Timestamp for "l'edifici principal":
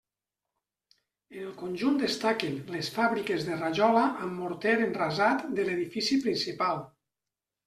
5.69-6.83